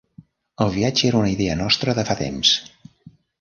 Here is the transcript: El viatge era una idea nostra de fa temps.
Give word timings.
El 0.63 0.71
viatge 0.77 1.05
era 1.09 1.19
una 1.19 1.29
idea 1.33 1.59
nostra 1.59 1.95
de 2.01 2.07
fa 2.09 2.17
temps. 2.23 2.57